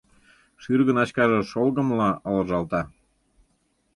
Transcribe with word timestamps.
Шӱргыначкаже 0.61 1.39
шолгымла 1.51 2.09
ылыжалта. 2.29 2.81